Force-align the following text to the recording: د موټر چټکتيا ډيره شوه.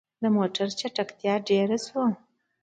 د 0.21 0.23
موټر 0.35 0.67
چټکتيا 0.79 1.33
ډيره 1.47 1.77
شوه. 1.85 2.05